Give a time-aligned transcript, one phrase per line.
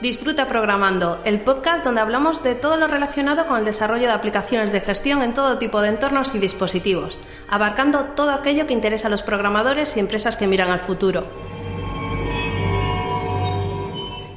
[0.00, 4.70] Disfruta Programando, el podcast donde hablamos de todo lo relacionado con el desarrollo de aplicaciones
[4.70, 7.18] de gestión en todo tipo de entornos y dispositivos,
[7.48, 11.24] abarcando todo aquello que interesa a los programadores y empresas que miran al futuro.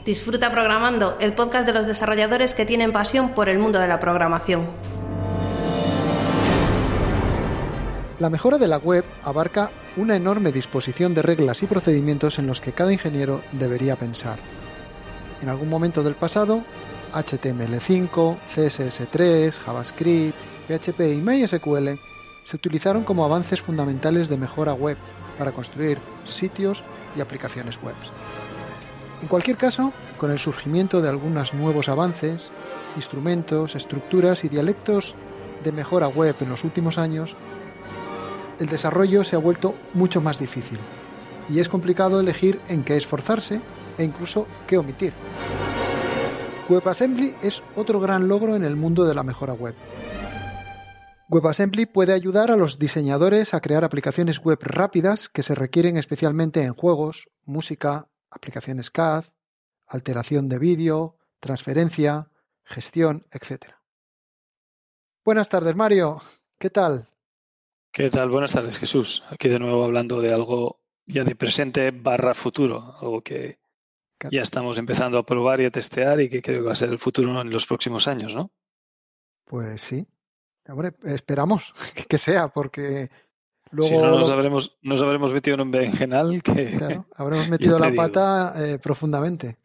[0.03, 3.99] Disfruta Programando, el podcast de los desarrolladores que tienen pasión por el mundo de la
[3.99, 4.67] programación.
[8.17, 12.61] La mejora de la web abarca una enorme disposición de reglas y procedimientos en los
[12.61, 14.39] que cada ingeniero debería pensar.
[15.41, 16.63] En algún momento del pasado,
[17.13, 20.35] HTML5, CSS3, JavaScript,
[20.67, 21.99] PHP y MySQL
[22.43, 24.97] se utilizaron como avances fundamentales de mejora web
[25.37, 26.83] para construir sitios
[27.15, 27.95] y aplicaciones web.
[29.21, 32.51] En cualquier caso, con el surgimiento de algunos nuevos avances,
[32.95, 35.15] instrumentos, estructuras y dialectos
[35.63, 37.35] de mejora web en los últimos años,
[38.59, 40.77] el desarrollo se ha vuelto mucho más difícil
[41.49, 43.61] y es complicado elegir en qué esforzarse
[43.97, 45.13] e incluso qué omitir.
[46.69, 49.75] WebAssembly es otro gran logro en el mundo de la mejora web.
[51.29, 56.63] WebAssembly puede ayudar a los diseñadores a crear aplicaciones web rápidas que se requieren especialmente
[56.63, 59.25] en juegos, música, aplicaciones CAD,
[59.87, 62.29] alteración de vídeo, transferencia,
[62.63, 63.75] gestión, etc.
[65.23, 66.21] Buenas tardes, Mario.
[66.57, 67.07] ¿Qué tal?
[67.93, 68.29] ¿Qué tal?
[68.29, 69.23] Buenas tardes, Jesús.
[69.29, 73.60] Aquí de nuevo hablando de algo ya de presente barra futuro, algo que
[74.29, 76.89] ya estamos empezando a probar y a testear y que creo que va a ser
[76.89, 78.51] el futuro en los próximos años, ¿no?
[79.45, 80.07] Pues sí.
[80.67, 81.73] Hombre, esperamos
[82.09, 83.09] que sea, porque
[83.71, 83.89] luego...
[83.89, 86.77] Si no, nos habremos, nos habremos metido en un berenjenal que...
[86.77, 89.57] Claro, habremos metido la pata eh, profundamente.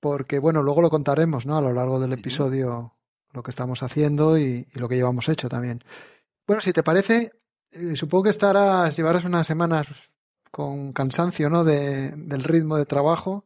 [0.00, 1.58] Porque, bueno, luego lo contaremos, ¿no?
[1.58, 2.94] A lo largo del episodio
[3.32, 5.84] lo que estamos haciendo y, y lo que llevamos hecho también.
[6.46, 7.32] Bueno, si te parece,
[7.70, 9.86] eh, supongo que estarás, llevarás unas semanas
[10.50, 11.62] con cansancio, ¿no?
[11.62, 13.44] De, del ritmo de trabajo.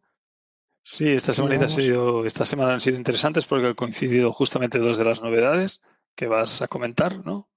[0.87, 4.99] Sí, esta semana, ha sido, esta semana han sido interesantes porque han coincidido justamente dos
[4.99, 5.81] de las novedades
[6.15, 7.49] que vas a comentar, ¿no?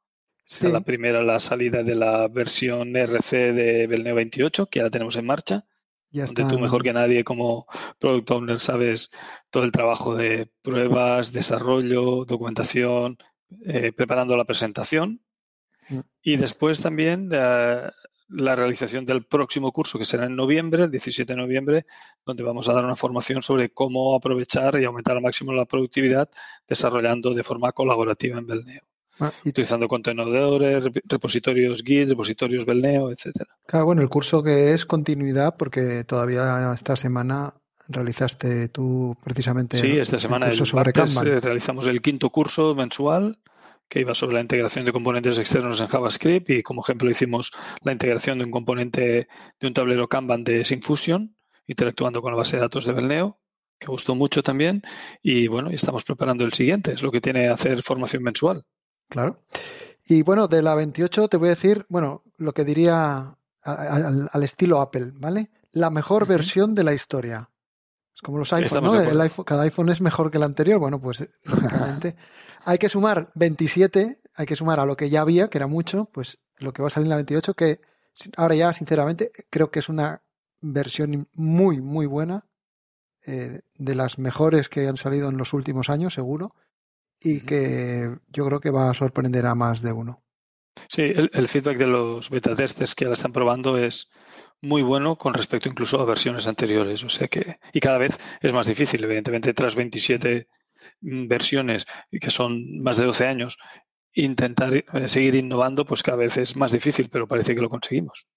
[0.46, 0.72] Sí.
[0.72, 5.18] La primera, la salida de la versión RC de Belneo 28, que ya la tenemos
[5.18, 5.64] en marcha.
[6.10, 7.68] Ya donde tú mejor que nadie como
[8.00, 9.12] product owner sabes
[9.52, 13.18] todo el trabajo de pruebas, desarrollo, documentación,
[13.66, 15.22] eh, preparando la presentación
[16.22, 17.90] y después también uh,
[18.30, 21.86] la realización del próximo curso, que será en noviembre, el 17 de noviembre,
[22.26, 26.30] donde vamos a dar una formación sobre cómo aprovechar y aumentar al máximo la productividad
[26.68, 28.82] desarrollando de forma colaborativa en Belneo.
[29.20, 29.50] Ah, y...
[29.50, 33.50] Utilizando contenedores, repositorios Git, repositorios Belneo, etcétera.
[33.66, 37.54] Claro, bueno, el curso que es continuidad, porque todavía esta semana
[37.88, 39.78] realizaste tú precisamente.
[39.78, 43.38] Sí, esta semana el, el sobre martes, eh, realizamos el quinto curso mensual
[43.90, 47.52] que iba sobre la integración de componentes externos en JavaScript y como ejemplo hicimos
[47.84, 49.28] la integración de un componente
[49.60, 51.36] de un tablero Kanban de Syncfusion
[51.68, 53.40] interactuando con la base de datos de Belneo,
[53.80, 54.84] que gustó mucho también
[55.22, 58.64] y bueno, estamos preparando el siguiente, es lo que tiene hacer formación mensual.
[59.10, 59.44] Claro.
[60.06, 64.44] Y bueno, de la 28 te voy a decir, bueno, lo que diría al, al
[64.44, 65.50] estilo Apple, ¿vale?
[65.72, 66.30] La mejor uh -huh.
[66.30, 67.50] versión de la historia.
[68.18, 69.00] Es como los iPhones, ¿no?
[69.00, 70.80] El iPhone, cada iPhone es mejor que el anterior.
[70.80, 72.16] Bueno, pues lógicamente
[72.66, 76.10] hay que sumar 27, hay que sumar a lo que ya había, que era mucho,
[76.12, 77.80] pues lo que va a salir en la 28, que
[78.36, 80.24] ahora ya, sinceramente, creo que es una
[80.62, 82.48] versión muy, muy buena,
[83.28, 86.56] eh, de las mejores que han salido en los últimos años, seguro,
[87.22, 90.24] y que yo creo que va a sorprender a más de uno.
[90.90, 94.10] Sí, el, el feedback de los beta testers que ya la están probando es
[94.62, 97.04] muy bueno con respecto incluso a versiones anteriores.
[97.04, 100.48] O sea que, y cada vez es más difícil, evidentemente, tras 27
[101.02, 103.58] versiones que son más de 12 años,
[104.14, 108.28] intentar eh, seguir innovando, pues cada vez es más difícil, pero parece que lo conseguimos.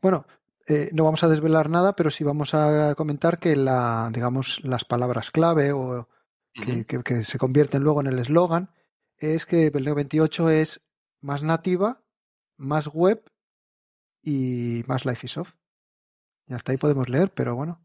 [0.00, 0.26] Bueno,
[0.66, 4.84] eh, no vamos a desvelar nada, pero sí vamos a comentar que la, digamos, las
[4.84, 6.08] palabras clave o
[6.52, 6.86] que, uh -huh.
[6.86, 8.70] que, que se convierten luego en el eslogan
[9.18, 10.80] es que el Neo 28 es
[11.20, 12.02] más nativa,
[12.56, 13.22] más web
[14.26, 15.52] y más Life is Off.
[16.48, 17.80] Y hasta ahí podemos leer, pero bueno.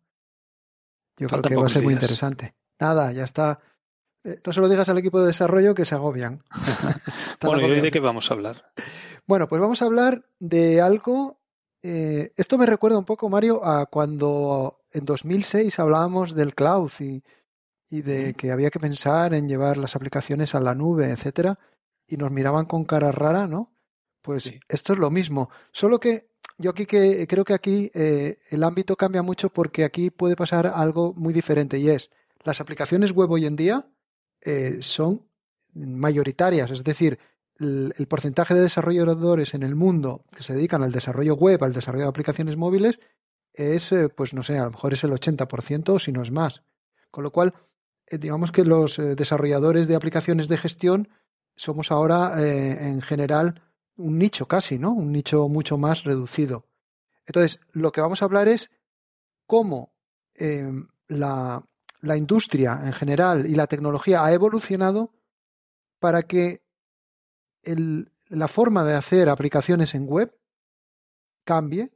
[1.18, 1.86] Yo creo que va a ser días.
[1.86, 2.56] muy interesante.
[2.80, 3.60] Nada, ya está.
[4.24, 6.44] Eh, no se lo digas al equipo de desarrollo que se agobian.
[7.42, 8.74] bueno, ¿y hoy de qué vamos a hablar?
[9.28, 11.40] Bueno, pues vamos a hablar de algo.
[11.84, 17.24] Eh, esto me recuerda un poco, Mario, a cuando en 2006 hablábamos del cloud y,
[17.88, 21.60] y de que había que pensar en llevar las aplicaciones a la nube, etcétera,
[22.08, 23.72] y nos miraban con cara rara, ¿no?
[24.22, 24.60] Pues sí.
[24.70, 28.96] esto es lo mismo, solo que yo aquí que creo que aquí eh, el ámbito
[28.96, 32.12] cambia mucho porque aquí puede pasar algo muy diferente y es
[32.44, 33.88] las aplicaciones web hoy en día
[34.42, 35.28] eh, son
[35.74, 37.20] mayoritarias, es decir,
[37.60, 41.74] el, el, porcentaje de desarrolladores en el mundo que se dedican al desarrollo web, al
[41.74, 43.00] desarrollo de aplicaciones móviles,
[43.54, 46.32] es, eh, pues no sé, a lo mejor es el 80% o si no es
[46.32, 46.64] más.
[47.12, 47.54] Con lo cual,
[48.08, 51.10] eh, digamos que los desarrolladores de aplicaciones de gestión
[51.56, 53.62] somos ahora en general
[53.98, 54.94] un nicho casi, ¿no?
[54.94, 56.66] Un nicho mucho más reducido.
[57.26, 58.72] Entonces, lo que vamos a hablar es
[59.46, 59.94] cómo
[60.34, 61.64] em, la,
[62.02, 65.14] la industria en general y la tecnología ha evolucionado
[66.00, 66.64] para que
[67.64, 70.36] el, la forma de hacer aplicaciones en web
[71.44, 71.92] cambie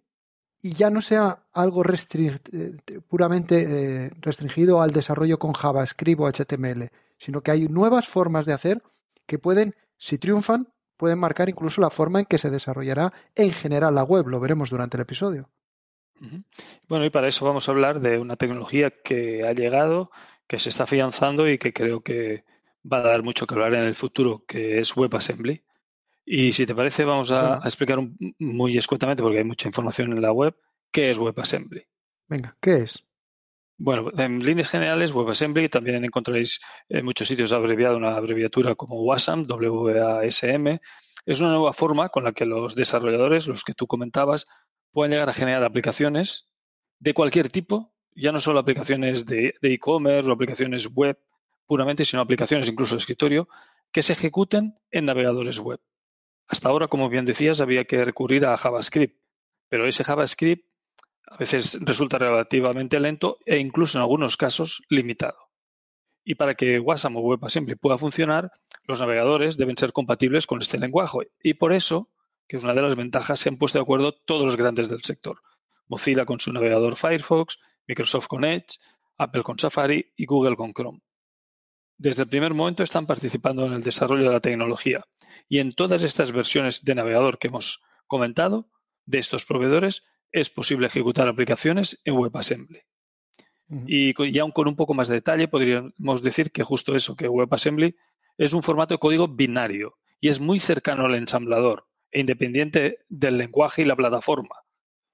[0.62, 2.78] y ya no sea algo eh,
[3.08, 8.54] puramente eh, restringido al desarrollo con JavaScript o HTML, sino que hay nuevas formas de
[8.54, 8.84] hacer
[9.26, 13.96] que pueden, si triunfan, pueden marcar incluso la forma en que se desarrollará en general
[13.96, 14.28] la web.
[14.28, 15.50] Lo veremos durante el episodio.
[16.88, 20.12] Bueno, y para eso vamos a hablar de una tecnología que ha llegado,
[20.48, 22.46] que se está afianzando y que creo que
[22.92, 25.64] va a dar mucho que hablar en el futuro, que es WebAssembly.
[26.26, 28.00] Y si te parece, vamos a, explicar
[28.40, 30.56] muy escuetamente, porque hay mucha información en la web,
[30.92, 31.86] qué es WebAssembly.
[32.28, 33.06] Venga, ¿qué es?
[33.78, 39.44] Bueno, en líneas generales, WebAssembly también encontraréis en muchos sitios abreviado una abreviatura como WASM,
[39.44, 40.80] W-A-S-M.
[41.26, 44.48] Es una nueva forma con la que los desarrolladores, los que tú comentabas,
[44.92, 46.48] pueden llegar a generar aplicaciones
[47.00, 51.20] de cualquier tipo, ya no solo aplicaciones de e-commerce o aplicaciones web
[51.66, 53.50] puramente, sino aplicaciones incluso de escritorio,
[53.92, 55.82] que se ejecuten en navegadores web.
[56.48, 59.20] Hasta ahora, como bien decías, había que recurrir a JavaScript,
[59.68, 60.66] pero ese JavaScript
[61.28, 65.38] a veces resulta relativamente lento e incluso en algunos casos limitado.
[66.24, 68.52] Y para que WASM o WebAssembly pueda funcionar,
[68.84, 71.30] los navegadores deben ser compatibles con este lenguaje.
[71.42, 72.10] Y por eso,
[72.48, 75.04] que es una de las ventajas, se han puesto de acuerdo todos los grandes del
[75.04, 75.42] sector.
[75.88, 78.78] Mozilla con su navegador Firefox, Microsoft con Edge,
[79.18, 81.02] Apple con Safari y Google con Chrome.
[81.98, 85.06] Desde el primer momento están participando en el desarrollo de la tecnología
[85.48, 88.70] y en todas estas versiones de navegador que hemos comentado
[89.06, 92.82] de estos proveedores es posible ejecutar aplicaciones en WebAssembly.
[93.88, 97.28] Y, y aún con un poco más de detalle podríamos decir que justo eso, que
[97.28, 97.96] WebAssembly
[98.38, 103.38] es un formato de código binario y es muy cercano al ensamblador e independiente del
[103.38, 104.56] lenguaje y la plataforma,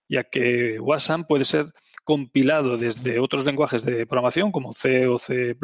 [0.08, 1.74] ya que WASM puede ser
[2.04, 5.56] compilado desde otros lenguajes de programación como C o C++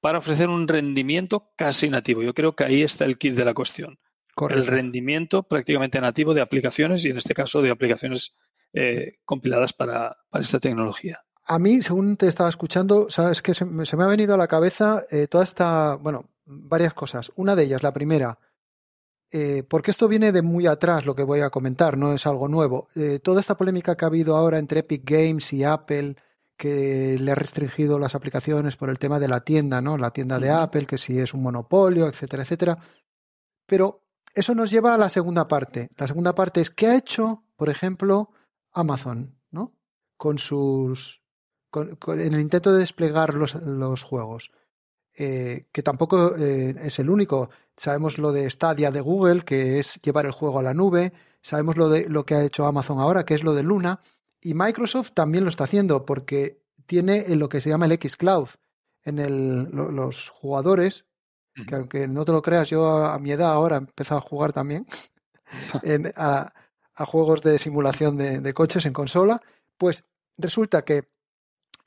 [0.00, 2.22] para ofrecer un rendimiento casi nativo.
[2.22, 3.98] Yo creo que ahí está el kit de la cuestión.
[4.48, 8.34] El rendimiento prácticamente nativo de aplicaciones y en este caso de aplicaciones
[8.72, 11.24] eh, compiladas para, esta tecnología.
[11.44, 15.04] A mí, según te estaba escuchando, sabes que se, me ha venido a la cabeza
[15.10, 17.32] eh, toda esta, bueno, varias cosas.
[17.34, 18.38] Una de ellas, la primera,
[19.32, 22.46] eh, porque esto viene de muy atrás, lo que voy a comentar, no es algo
[22.46, 22.86] nuevo.
[23.22, 26.14] toda esta polémica que ha habido ahora entre Epic Games y Apple,
[26.56, 29.96] que le ha restringido las aplicaciones por el tema de la tienda, ¿no?
[29.96, 32.78] La tienda de Apple, que si es un monopolio, etcétera, etcétera.
[33.66, 34.04] Pero
[34.34, 35.90] eso nos lleva a la segunda parte.
[35.96, 38.30] La segunda parte es qué ha hecho, por ejemplo,
[38.72, 39.72] Amazon, ¿no?
[40.16, 41.22] Con sus.
[41.74, 44.52] en el intento de desplegar los, los juegos.
[45.14, 47.50] Eh, que tampoco eh, es el único.
[47.76, 51.12] Sabemos lo de Stadia de Google, que es llevar el juego a la nube.
[51.42, 54.00] Sabemos lo de lo que ha hecho Amazon ahora, que es lo de Luna.
[54.40, 58.48] Y Microsoft también lo está haciendo porque tiene lo que se llama el xCloud.
[59.02, 61.06] En el, los jugadores,
[61.54, 64.52] que aunque no te lo creas, yo a, mi edad ahora he empezado a jugar
[64.52, 64.86] también
[66.16, 66.52] a,
[67.06, 69.40] juegos de simulación de, coches en consola,
[69.78, 70.04] pues
[70.36, 71.08] resulta que,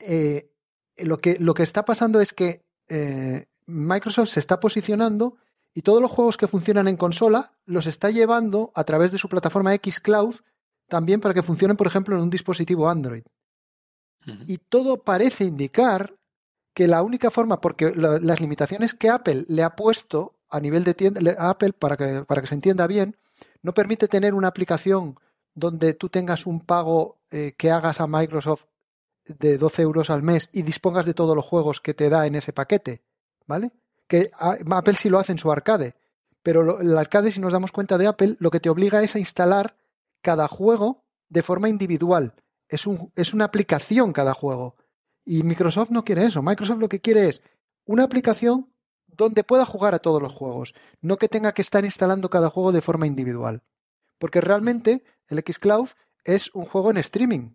[0.00, 0.50] eh,
[0.98, 5.36] lo que lo que está pasando es que eh, Microsoft se está posicionando
[5.72, 9.28] y todos los juegos que funcionan en consola los está llevando a través de su
[9.28, 10.36] plataforma xCloud
[10.88, 13.24] también para que funcionen, por ejemplo, en un dispositivo Android.
[14.46, 16.14] Y todo parece indicar
[16.74, 20.94] que la única forma, porque las limitaciones que Apple le ha puesto a nivel de
[20.94, 23.16] tienda, Apple, para que, para que se entienda bien,
[23.62, 25.18] no permite tener una aplicación
[25.54, 28.64] donde tú tengas un pago eh, que hagas a Microsoft
[29.26, 32.34] de 12 euros al mes y dispongas de todos los juegos que te da en
[32.34, 33.02] ese paquete,
[33.46, 33.70] ¿vale?
[34.06, 35.94] Que Apple sí lo hace en su arcade,
[36.42, 39.18] pero el arcade, si nos damos cuenta de Apple, lo que te obliga es a
[39.18, 39.76] instalar
[40.20, 42.34] cada juego de forma individual.
[42.68, 44.76] Es, un, es una aplicación cada juego.
[45.24, 46.42] Y Microsoft no quiere eso.
[46.42, 47.42] Microsoft lo que quiere es
[47.86, 48.70] una aplicación
[49.06, 52.72] donde pueda jugar a todos los juegos, no que tenga que estar instalando cada juego
[52.72, 53.62] de forma individual.
[54.18, 55.90] Porque realmente el Xcloud
[56.24, 57.50] es un juego en streaming.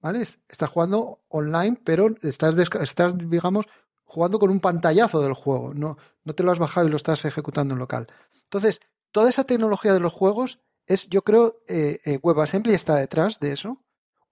[0.00, 0.20] ¿Vale?
[0.20, 3.66] Estás jugando online, pero estás, estás, digamos,
[4.04, 5.74] jugando con un pantallazo del juego.
[5.74, 8.08] No, no te lo has bajado y lo estás ejecutando en local.
[8.42, 8.80] Entonces,
[9.12, 13.52] toda esa tecnología de los juegos es, yo creo, eh, eh, WebAssembly está detrás de
[13.52, 13.78] eso,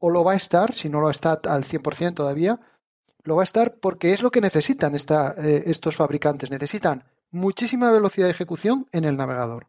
[0.00, 2.58] o lo va a estar, si no lo está al 100% todavía,
[3.22, 6.50] lo va a estar porque es lo que necesitan eh, estos fabricantes.
[6.50, 9.68] Necesitan muchísima velocidad de ejecución en el navegador.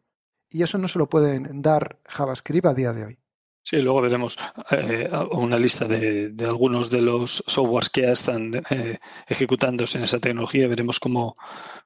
[0.50, 3.21] Y eso no se lo pueden dar JavaScript a día de hoy.
[3.72, 4.38] Sí, luego veremos
[4.70, 10.18] eh, una lista de, algunos de los softwares que ya están eh, ejecutándose en esa
[10.18, 10.68] tecnología.
[10.68, 11.36] Veremos cómo,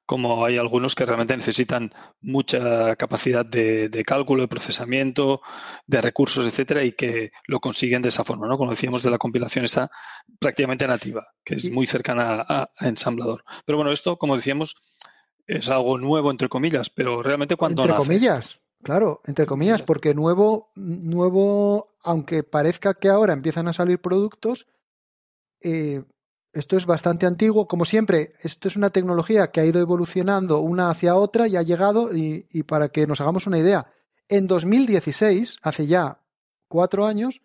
[0.05, 5.43] cómo, hay algunos que realmente necesitan mucha capacidad de, cálculo, de procesamiento,
[5.87, 8.49] de recursos, etcétera, y que lo consiguen de esa forma.
[8.49, 8.59] ¿no?
[8.59, 9.89] Como decíamos, de la compilación está
[10.41, 13.45] prácticamente nativa, que es muy cercana a, ensamblador.
[13.65, 14.75] Pero bueno, esto, como decíamos,
[15.47, 18.59] es algo nuevo, entre comillas, pero realmente cuando Entre comillas.
[18.83, 24.67] Claro, entre comillas, porque nuevo, nuevo, aunque parezca que ahora empiezan a salir productos,
[25.61, 26.05] eh,
[26.53, 27.67] esto es bastante antiguo.
[27.67, 31.63] Como siempre, esto es una tecnología que ha ido evolucionando una hacia otra y ha
[31.63, 33.87] llegado, y, y para que nos hagamos una idea,
[34.29, 36.21] en 2016, hace ya
[36.69, 37.43] cuatro años,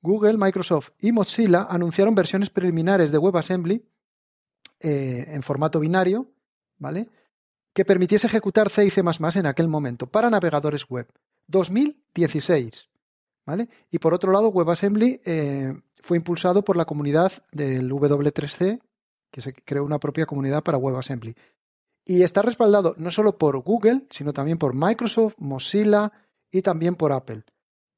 [0.00, 3.84] Google, Microsoft y Mozilla anunciaron versiones preliminares de WebAssembly
[4.80, 6.30] eh, en formato binario,
[6.78, 7.08] ¿vale?
[7.76, 11.06] Que permitiese ejecutar C y C en aquel momento para navegadores web.
[11.48, 12.88] 2016.
[13.44, 13.68] ¿Vale?
[13.90, 18.80] Y por otro lado, WebAssembly eh, fue impulsado por la comunidad del W3C,
[19.30, 21.36] que se creó una propia comunidad para WebAssembly.
[22.06, 26.10] Y está respaldado no solo por Google, sino también por Microsoft, Mozilla
[26.50, 27.44] y también por Apple.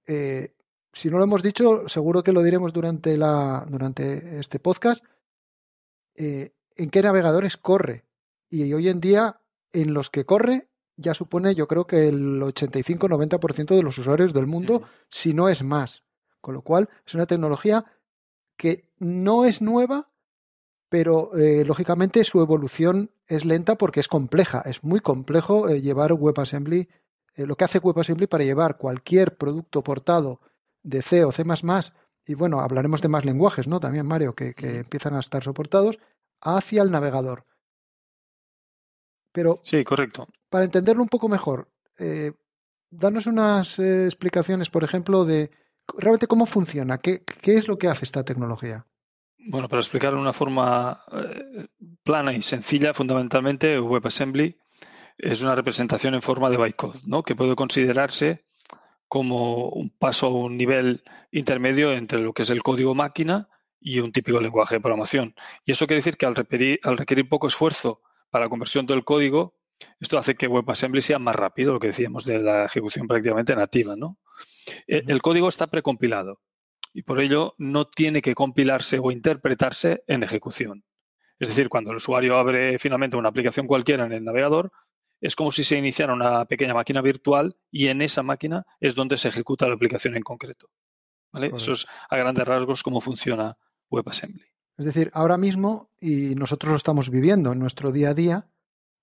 [0.08, 0.56] Eh,
[0.92, 5.04] si no lo hemos dicho, seguro que lo diremos durante, durante este podcast.
[6.16, 8.06] Eh, ¿En qué navegadores corre?
[8.50, 9.40] Y hoy en día
[9.72, 14.46] en los que corre ya supone yo creo que el 85-90% de los usuarios del
[14.46, 16.02] mundo, si no es más.
[16.40, 17.84] Con lo cual es una tecnología
[18.56, 20.10] que no es nueva,
[20.88, 24.60] pero eh, lógicamente su evolución es lenta porque es compleja.
[24.64, 26.88] Es muy complejo eh, llevar WebAssembly,
[27.34, 30.40] eh, lo que hace WebAssembly para llevar cualquier producto portado
[30.82, 31.44] de C o C++,
[32.26, 33.80] y bueno, hablaremos de más lenguajes, ¿no?
[33.80, 35.98] También, Mario, que empiezan a estar soportados,
[36.40, 37.47] hacia el navegador.
[39.38, 40.26] Pero sí, correcto.
[40.50, 42.32] Para entenderlo un poco mejor, eh,
[42.90, 45.52] danos unas eh, explicaciones, por ejemplo, de
[45.96, 48.84] realmente cómo funciona, qué, qué, es lo que hace esta tecnología.
[49.38, 51.66] Bueno, para explicarlo de una forma eh,
[52.02, 54.58] plana y sencilla, fundamentalmente WebAssembly
[55.18, 57.22] es una representación en forma de bytecode, ¿no?
[57.22, 58.44] que puede considerarse
[59.06, 63.48] como un paso a un nivel intermedio entre lo que es el código máquina
[63.80, 65.36] y un típico lenguaje de programación.
[65.64, 69.58] Y eso quiere decir que al requerir poco esfuerzo para la conversión del código,
[70.00, 73.96] esto hace que WebAssembly sea más rápido, lo que decíamos de la ejecución prácticamente nativa.
[73.96, 74.18] ¿no?
[74.86, 76.40] E, el, código está precompilado
[76.92, 80.84] y por ello no tiene que compilarse o interpretarse en ejecución.
[81.38, 84.72] Es decir, cuando el usuario abre finalmente una aplicación cualquiera en el navegador,
[85.20, 89.18] es como si se iniciara una pequeña máquina virtual y en esa máquina es donde
[89.18, 90.70] se ejecuta la aplicación en concreto.
[91.32, 91.52] ¿vale?
[91.54, 93.56] Eso es a grandes rasgos cómo funciona
[93.90, 94.46] WebAssembly.
[94.78, 98.46] Es decir, ahora mismo, y nosotros lo estamos viviendo en nuestro día a día,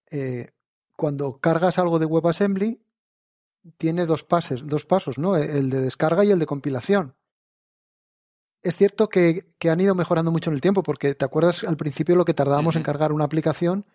[0.09, 0.47] eh,
[0.95, 2.81] cuando cargas algo de WebAssembly,
[3.77, 5.35] tiene dos pases, dos pasos, ¿no?
[5.35, 7.15] El de descarga y el de compilación.
[8.61, 12.15] Es cierto que, han ido mejorando mucho en el tiempo, porque te acuerdas al principio
[12.15, 13.85] lo que tardábamos en cargar una aplicación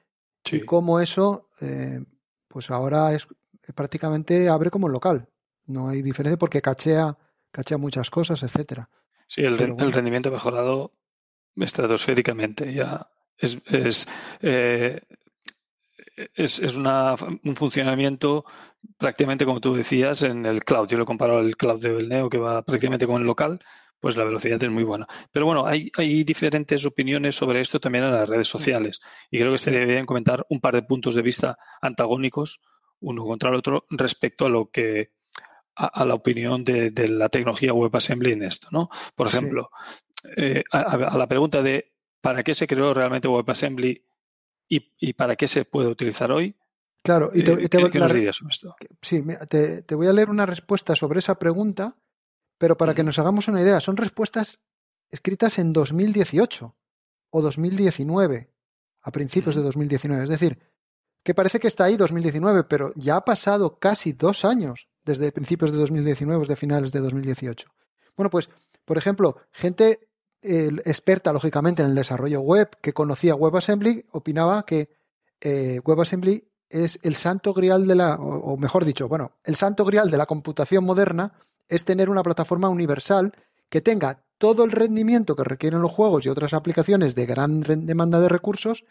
[0.51, 2.05] y cómo eso, eh,
[2.47, 3.27] pues ahora es
[3.75, 5.29] prácticamente abre como local.
[5.65, 7.17] No hay diferencia porque cachea,
[7.51, 8.91] cachea muchas cosas, etcétera.
[9.29, 10.93] Sí, el, el rendimiento ha mejorado
[11.57, 12.73] estratosféricamente.
[12.73, 14.09] Ya es, es,
[14.43, 15.01] eh,
[16.35, 18.45] es, es una, un funcionamiento
[18.97, 20.89] prácticamente como tú decías en el cloud.
[20.89, 23.61] Yo lo comparo al cloud de Belneo que va prácticamente como el local,
[23.99, 25.07] pues la velocidad es muy buena.
[25.31, 29.51] Pero bueno, hay, hay diferentes opiniones sobre esto también en las redes sociales y creo
[29.51, 32.61] que estaría bien comentar un par de puntos de vista antagónicos
[33.01, 35.13] uno contra el otro respecto a lo que
[35.77, 38.91] a, la opinión de, de, la tecnología WebAssembly en esto, ¿no?
[39.15, 39.71] Por ejemplo,
[40.37, 44.05] eh, a, la pregunta de ¿para qué se creó realmente WebAssembly
[44.69, 46.57] y, y para qué se puede utilizar hoy?
[47.03, 48.77] Claro, y te, eh, ¿qué, nos dirías sobre esto?
[49.01, 51.97] Sí, te, te, voy a leer una respuesta sobre esa pregunta,
[52.59, 54.61] pero para que nos hagamos una idea, son respuestas
[55.09, 56.77] escritas en 2018
[57.31, 58.53] o 2019,
[59.01, 60.25] a principios de 2019.
[60.25, 60.59] Es decir,
[61.23, 65.73] que parece que está ahí 2019, pero ya ha pasado casi dos años desde principios
[65.73, 67.69] de 2019, desde finales de 2018.
[68.17, 68.51] Bueno, pues,
[68.85, 70.10] por ejemplo, gente
[70.43, 74.89] experta, lógicamente, en el desarrollo web, que conocía WebAssembly, opinaba que
[75.41, 80.11] eh, WebAssembly es el santo grial de la, o, mejor dicho, bueno, el santo grial
[80.11, 81.33] de la computación moderna
[81.69, 83.35] es tener una plataforma universal
[83.69, 88.21] que tenga todo el rendimiento que requieren los juegos y otras aplicaciones de gran demanda
[88.21, 88.85] de recursos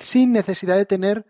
[0.00, 1.26] sin necesidad de tener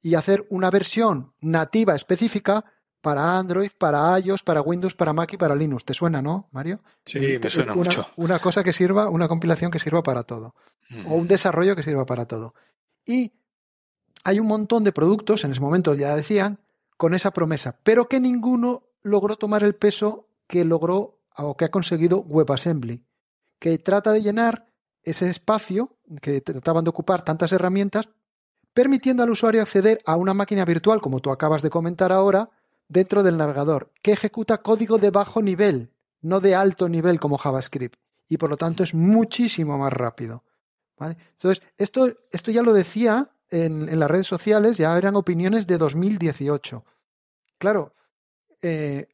[0.00, 2.64] y hacer una versión nativa específica
[3.04, 5.84] para Android, para iOS, para Windows, para Mac y para Linux.
[5.84, 6.80] ¿Te suena, no, Mario?
[7.04, 8.06] Sí, me suena una, mucho.
[8.16, 10.54] Una cosa que sirva, una compilación que sirva para todo.
[11.06, 12.54] O un desarrollo que sirva para todo.
[13.04, 13.34] Y
[14.24, 16.60] hay un montón de productos, en ese momento ya decían,
[16.96, 21.70] con esa promesa, pero que ninguno logró tomar el peso que logró o que ha
[21.70, 23.04] conseguido WebAssembly,
[23.58, 24.64] que trata de llenar
[25.02, 28.08] ese espacio que trataban de ocupar tantas herramientas,
[28.72, 32.48] permitiendo al usuario acceder a una máquina virtual, como tú acabas de comentar ahora,
[32.88, 37.98] dentro del navegador, que ejecuta código de bajo nivel, no de alto nivel como JavaScript,
[38.28, 40.44] y por lo tanto es muchísimo más rápido.
[40.98, 46.84] Entonces, esto, esto ya lo decía en, las redes sociales, ya eran opiniones de 2018.
[47.58, 47.94] Claro,
[48.62, 49.08] eh,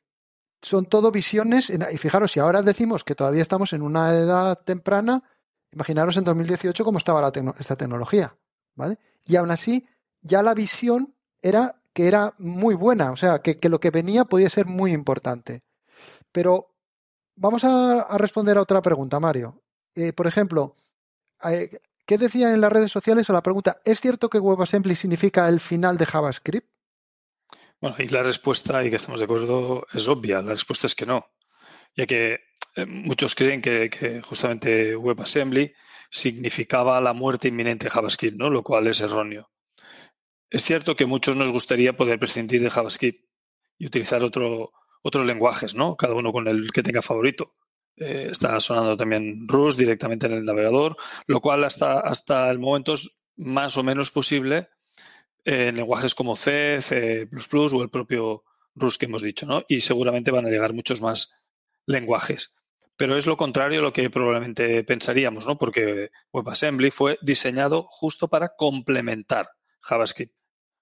[0.62, 5.24] son todo visiones, y fijaros, si ahora decimos que todavía estamos en una edad temprana,
[5.72, 8.36] imaginaros en 2018 cómo estaba esta tecnología,
[8.74, 8.98] ¿vale?
[9.24, 9.86] Y aún así,
[10.20, 14.48] ya la visión era que era muy buena, o sea, que, lo que venía podía
[14.48, 15.60] ser muy importante.
[16.32, 16.74] Pero
[17.36, 19.60] vamos a, responder a otra pregunta, Mario.
[19.94, 20.76] Eh, por ejemplo,
[21.44, 25.46] eh, ¿qué decía en las redes sociales a la pregunta, ¿es cierto que WebAssembly significa
[25.46, 26.70] el final de JavaScript?
[27.82, 30.40] Bueno, y la respuesta, y que estamos de acuerdo, es obvia.
[30.40, 31.26] La respuesta es que no.
[31.96, 32.40] Ya que
[32.76, 35.74] eh, muchos creen que, justamente WebAssembly
[36.08, 38.48] significaba la muerte inminente de JavaScript, ¿no?
[38.48, 39.50] Lo cual es erróneo.
[40.50, 43.24] Es cierto que muchos nos gustaría poder prescindir de JavaScript
[43.78, 45.96] y utilizar otro, otros lenguajes, ¿no?
[45.96, 47.54] Cada uno con el que tenga favorito.
[47.96, 52.94] Eh, está sonando también Rust directamente en el navegador, lo cual hasta, hasta el momento
[52.94, 54.68] es más o menos posible
[55.44, 59.64] en lenguajes como C, C++ o el propio Rust que hemos dicho, ¿no?
[59.68, 61.42] Y seguramente van a llegar muchos más
[61.86, 62.54] lenguajes.
[62.96, 65.56] Pero es lo contrario a lo que probablemente pensaríamos, ¿no?
[65.56, 69.48] Porque WebAssembly fue diseñado justo para complementar
[69.80, 70.34] JavaScript,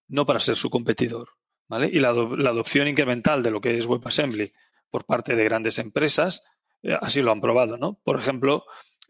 [0.08, 1.28] no para ser su competidor,
[1.68, 1.88] ¿vale?
[1.92, 4.52] Y la, adopción incremental de lo que es WebAssembly
[4.90, 6.44] por parte de grandes empresas
[6.82, 8.00] eh, así lo han probado, ¿no?
[8.04, 8.64] Por ejemplo,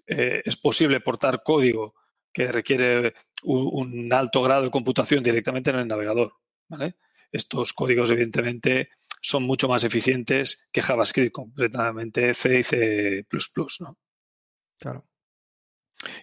[0.07, 1.95] eh, es posible portar código
[2.33, 6.35] que requiere un, alto grado de computación directamente en el navegador.
[7.33, 8.91] Estos códigos, evidentemente,
[9.21, 13.27] son mucho más eficientes que JavaScript, completamente C y C.
[13.81, 13.99] ¿no?
[14.79, 15.07] Claro.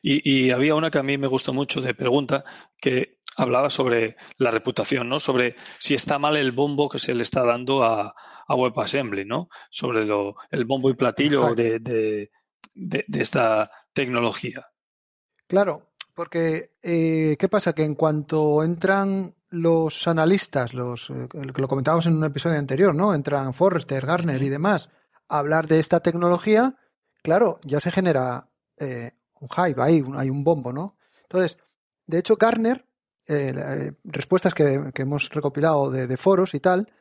[0.02, 2.46] Y, había una que a mí me gustó mucho de pregunta
[2.78, 5.20] que hablaba sobre la reputación, ¿no?
[5.20, 8.16] Sobre si está mal el bombo que se le está dando a,
[8.48, 9.50] WebAssembly, ¿no?
[9.70, 12.30] Sobre lo, el bombo y platillo de,
[13.14, 14.68] esta tecnología.
[15.48, 17.74] Claro, porque, eh, ¿qué pasa?
[17.74, 23.14] Que en cuanto entran los analistas, los, eh, lo comentábamos en un episodio anterior, ¿no?
[23.14, 24.90] Entran Forrester, Garner y demás
[25.28, 26.76] a hablar de esta tecnología,
[27.24, 30.98] claro, ya se genera eh, un hype, un, hay un bombo, ¿no?
[31.24, 31.58] Entonces,
[32.06, 32.86] de hecho, Garner,
[34.04, 36.92] respuestas que, hemos recopilado de, foros y tal,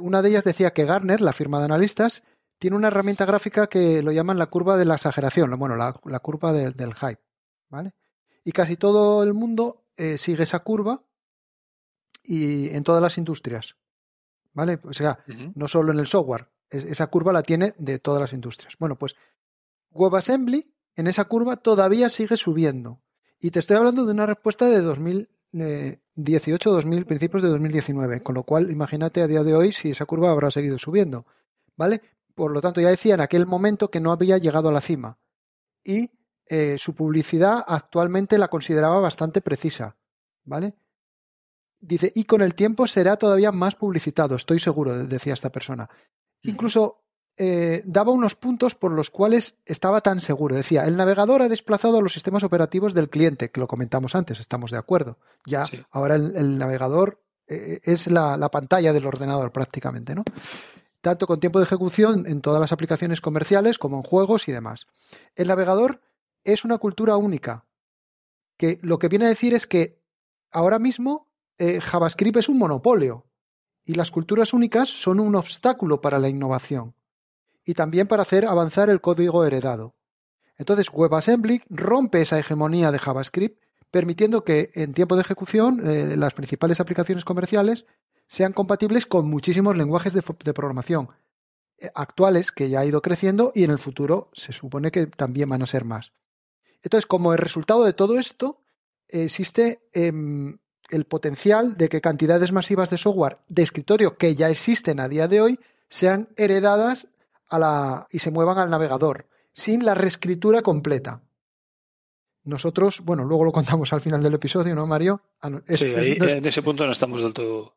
[0.00, 2.22] una de ellas decía que Garner, la firma de analistas,
[2.58, 6.52] tiene una herramienta gráfica que lo llaman la curva de la exageración, bueno, la, curva
[6.52, 7.20] del hype,
[7.68, 7.92] ¿vale?
[8.44, 11.02] y casi todo el mundo eh, sigue esa curva
[12.22, 13.76] y en todas las industrias.
[14.54, 14.80] ¿Vale?
[14.84, 18.76] O sea, no solo en el software, esa curva la tiene de todas las industrias.
[18.78, 19.16] Bueno, pues
[19.92, 23.00] WebAssembly en esa curva todavía sigue subiendo.
[23.40, 24.82] Y te estoy hablando de una respuesta de
[25.52, 30.06] 2018, 2000, principios de 2019, con lo cual imagínate a día de hoy si esa
[30.06, 31.26] curva habrá seguido subiendo.
[31.76, 32.02] ¿Vale?
[32.34, 35.18] Por lo tanto, ya decía en aquel momento que no había llegado a la cima.
[35.84, 36.10] Y
[36.46, 39.96] eh, su publicidad actualmente la consideraba bastante precisa,
[40.44, 40.74] ¿vale?
[41.80, 45.88] Dice, y con el tiempo será todavía más publicitado, estoy seguro, decía esta persona.
[46.42, 47.01] Incluso
[47.38, 50.54] eh, daba unos puntos por los cuales estaba tan seguro.
[50.54, 54.38] Decía, el navegador ha desplazado a los sistemas operativos del cliente, que lo comentamos antes,
[54.38, 55.18] estamos de acuerdo.
[55.46, 60.24] Ya, ahora el, navegador eh, es la, la, pantalla del ordenador prácticamente, ¿no?
[61.00, 64.86] Tanto con tiempo de ejecución en todas las aplicaciones comerciales como en juegos y demás.
[65.34, 66.00] El navegador
[66.44, 67.66] es una cultura única.
[68.56, 70.00] Que lo que viene a decir es que
[70.52, 73.26] ahora mismo eh, JavaScript es un monopolio
[73.84, 76.94] y las culturas únicas son un obstáculo para la innovación
[77.64, 79.94] y también para hacer avanzar el código heredado.
[80.56, 86.34] Entonces, WebAssembly rompe esa hegemonía de JavaScript, permitiendo que en tiempo de ejecución eh, las
[86.34, 87.86] principales aplicaciones comerciales
[88.26, 91.10] sean compatibles con muchísimos lenguajes de programación
[91.82, 95.48] eh, actuales que ya ha ido creciendo y en el futuro se supone que también
[95.48, 96.12] van a ser más.
[96.82, 98.62] Entonces, como el resultado de todo esto,
[99.08, 100.58] existe em,
[100.90, 105.26] el potencial de que cantidades masivas de software de escritorio que ya existen a día
[105.26, 107.08] de hoy sean heredadas
[107.52, 111.22] a la, y se muevan al navegador, sin la reescritura completa.
[112.44, 115.20] Nosotros, bueno, luego lo contamos al final del episodio, ¿no, Mario?
[115.42, 117.76] Ah, sí, en ese punto no estamos del todo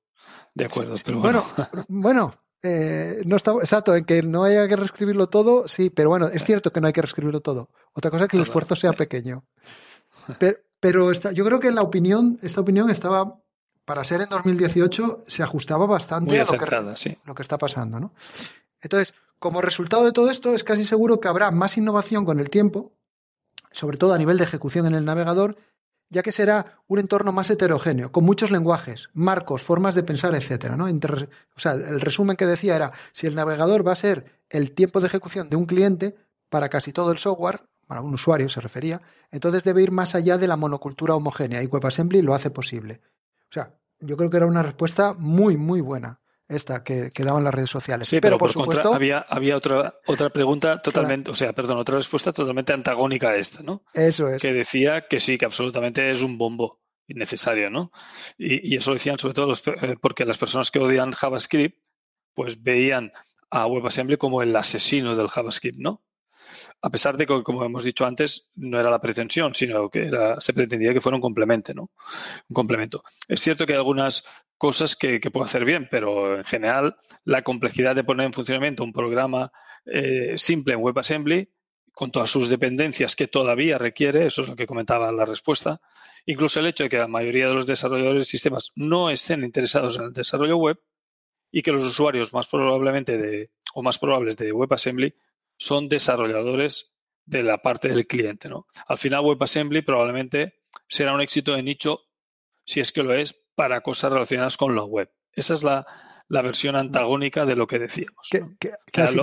[0.55, 0.95] de acuerdo.
[1.03, 1.45] pero bueno,
[1.89, 2.33] bueno
[2.63, 6.45] eh, no está exacto, en que no haya que reescribirlo todo, sí, pero bueno, es
[6.45, 7.69] cierto que no hay que reescribirlo todo.
[7.93, 9.45] Otra cosa es que el esfuerzo sea pequeño.
[10.79, 13.39] Pero, yo creo que la opinión, esta opinión estaba,
[13.85, 18.13] para ser en 2018, se ajustaba bastante a lo que, lo que está pasando, ¿no?
[18.81, 19.13] Entonces,
[19.45, 22.93] como resultado de todo esto, es casi seguro que habrá más innovación con el tiempo,
[23.71, 25.55] sobre todo a nivel de ejecución en el navegador,
[26.09, 30.75] ya que será un entorno más heterogéneo, con muchos lenguajes, marcos, formas de pensar, etcétera.
[30.75, 30.85] ¿no?
[30.85, 34.99] o sea, el resumen que decía era, si el navegador va a ser el tiempo
[34.99, 36.15] de ejecución de un cliente
[36.49, 40.39] para casi todo el software, para un usuario se refería, entonces debe ir más allá
[40.39, 42.99] de la monocultura homogénea y WebAssembly lo hace posible.
[43.51, 47.43] O sea, yo creo que era una respuesta muy, muy buena esta que, que, daban
[47.43, 48.07] las redes sociales.
[48.07, 52.31] Sí, pero, por, supuesto había, había otra, otra pregunta totalmente, o sea, perdón, otra respuesta
[52.31, 53.83] totalmente antagónica a esta, ¿no?
[53.93, 54.41] Eso es.
[54.41, 57.91] Que decía que sí, que absolutamente es un bombo innecesario, ¿no?
[58.37, 61.79] Y, y eso decían sobre todo eh, porque las personas que odian JavaScript,
[62.33, 63.11] pues veían
[63.49, 66.04] a WebAssembly como el asesino del JavaScript, ¿no?
[66.81, 70.53] A pesar de que, como hemos dicho antes, no era la pretensión, sino que se
[70.53, 71.89] pretendía que fuera un complemento, ¿no?
[72.49, 73.03] Un complemento.
[73.27, 74.23] Es cierto que hay algunas
[74.57, 78.83] cosas que, que puedo hacer bien, pero en general la complejidad de poner en funcionamiento
[78.83, 79.51] un programa
[79.85, 81.49] eh, simple en WebAssembly
[81.93, 85.79] con todas sus dependencias que todavía requiere, eso es lo que comentaba la respuesta,
[86.25, 89.97] incluso el hecho de que la mayoría de los desarrolladores de sistemas no estén interesados
[89.97, 90.77] en el desarrollo web
[91.51, 95.15] y que los usuarios más probablemente de, o más probables de WebAssembly
[95.57, 98.49] son desarrolladores de la parte del cliente.
[98.49, 98.67] ¿no?
[98.87, 102.01] Al final, WebAssembly probablemente será un éxito de nicho,
[102.65, 105.11] si es que lo es, para cosas relacionadas con la web.
[105.33, 105.85] Esa es la,
[106.29, 108.29] versión antagónica de lo que decíamos.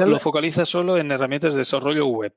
[0.06, 2.34] lo, focaliza solo en herramientas de desarrollo web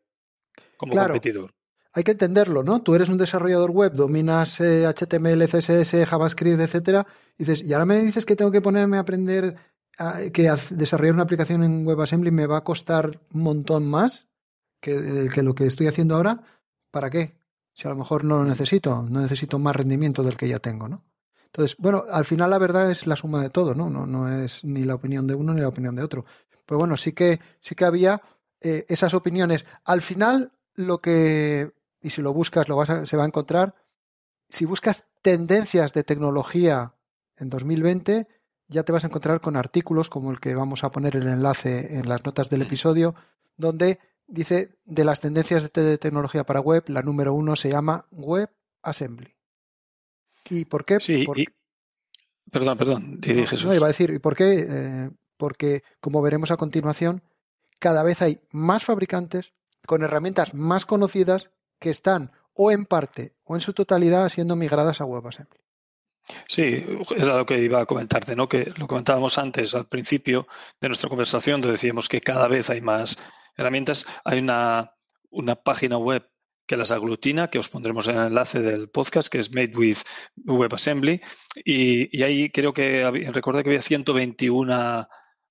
[0.77, 1.53] como competidor.
[1.93, 2.81] Hay que entenderlo, ¿no?
[2.81, 7.86] Tú eres un desarrollador web, dominas HTML, eh, CSS, JavaScript, etcétera, y dices, y ahora
[7.86, 9.55] me dices que tengo que ponerme a aprender
[10.34, 14.27] que desarrollar una aplicación en WebAssembly me va a costar un montón más
[14.81, 16.43] que, que, lo que estoy haciendo ahora,
[16.91, 17.38] ¿para qué?
[17.73, 20.88] Si a lo mejor no lo necesito, no necesito más rendimiento del que ya tengo,
[20.88, 21.03] ¿no?
[21.45, 23.89] Entonces, bueno, al final la verdad es la suma de todo, ¿no?
[23.89, 26.25] No, no es ni la opinión de uno ni la opinión de otro.
[26.65, 28.21] Pero bueno, sí que, sí que había
[28.60, 29.65] eh, esas opiniones.
[29.86, 33.73] Al final, lo que, y si lo buscas, lo vas se va a encontrar,
[34.49, 36.95] si buscas tendencias de tecnología
[37.38, 38.27] en 2020,
[38.67, 41.97] ya te vas a encontrar con artículos como el que vamos a poner el enlace
[41.97, 43.15] en las notas del episodio,
[43.58, 48.49] donde dice de las tendencias de tecnología para web, la número uno se llama Web
[48.82, 49.36] Assembly.
[50.49, 50.99] ¿Y por qué?
[50.99, 51.25] Sí,
[52.51, 53.65] perdón, perdón, te Jesús.
[53.65, 54.65] No, iba a decir, ¿y por qué?
[54.67, 57.23] Eh, porque, como veremos a continuación,
[57.80, 59.54] cada vez hay más fabricantes
[59.86, 65.01] con herramientas más conocidas que están o en parte o en su totalidad siendo migradas
[65.01, 65.64] a WebAssembly.
[66.48, 66.84] Sí,
[67.16, 68.50] era lo que iba a comentarte, ¿no?
[68.50, 70.48] Que lo comentábamos antes al principio
[70.82, 73.18] de nuestra conversación, donde decíamos que cada vez hay más
[73.56, 74.06] herramientas.
[74.24, 74.94] Hay una,
[75.30, 76.28] una página web
[76.66, 79.98] que las aglutina, que os pondremos en el enlace del podcast, que es Made with
[80.46, 81.22] WebAssembly.
[81.64, 85.08] Y, y ahí creo que recordé que había 121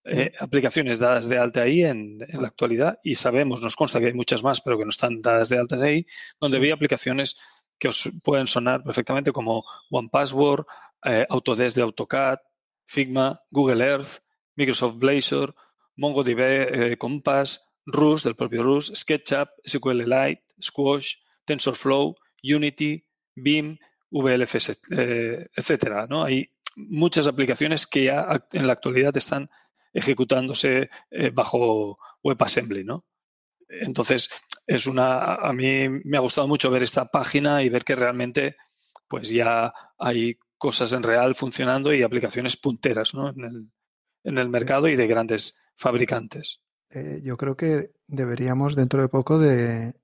[0.07, 4.07] eh, aplicaciones dadas de alta ahí en, en, la actualidad y sabemos, nos consta que
[4.07, 6.05] hay muchas más, pero que no están dadas de alta ahí,
[6.39, 7.37] donde había aplicaciones
[7.79, 10.67] que os pueden sonar perfectamente como OnePassword,
[11.05, 12.39] eh, Autodesk de AutoCAD,
[12.85, 14.19] Figma, Google Earth,
[14.57, 15.55] Microsoft Blazor,
[15.97, 23.79] MongoDB eh, Compass, Rust, del propio Rust, SketchUp, SQLite, Squash, TensorFlow, Unity, Beam,
[24.11, 26.07] VLFS, eh, etcétera.
[26.07, 26.25] ¿no?
[26.25, 29.51] Hay muchas aplicaciones que ya en la actualidad están
[29.93, 33.05] ejecutándose eh, bajo WebAssembly, ¿no?
[33.68, 34.31] Entonces,
[34.66, 38.57] es una, a mí me ha gustado mucho ver esta página y ver que realmente
[39.09, 43.29] pues ya hay cosas en real funcionando y aplicaciones punteras ¿no?
[43.31, 43.70] en, el,
[44.24, 46.61] en el mercado y de grandes fabricantes.
[46.90, 49.94] Eh, yo creo que deberíamos dentro de poco de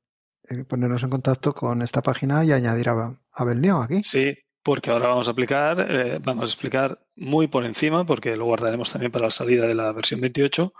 [0.49, 4.03] eh, ponernos en contacto con esta página y añadir a, a Belneo aquí.
[4.03, 8.45] Sí, porque ahora vamos a aplicar, eh, vamos a explicar muy por encima, porque lo
[8.45, 10.73] guardaremos también para la salida de la versión 28,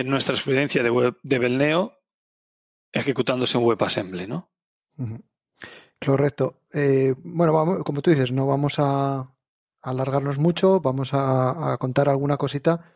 [0.00, 1.98] en nuestra experiencia de, web, de Belneo
[2.92, 4.50] ejecutándose en WebAssembly, ¿no?
[6.04, 6.60] Correcto.
[6.72, 9.30] Eh, bueno, vamos, como tú dices, no vamos a
[9.82, 12.92] alargarnos mucho, vamos a, contar alguna cosita,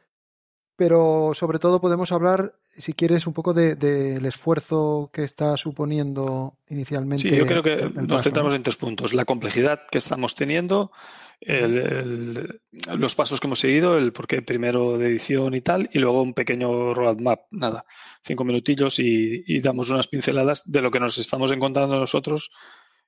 [0.77, 6.59] pero sobre todo podemos hablar, si quieres, un poco del de, esfuerzo que está suponiendo
[6.69, 7.29] inicialmente.
[7.29, 9.13] Sí, yo creo que nos centramos en tres puntos.
[9.13, 10.93] La complejidad que estamos teniendo,
[11.41, 12.61] el,
[12.97, 16.35] los pasos que hemos seguido, el porqué primero de edición y tal, y luego un
[16.35, 17.85] pequeño roadmap, nada,
[18.23, 22.51] cinco minutillos y, damos unas pinceladas de lo que nos estamos encontrando nosotros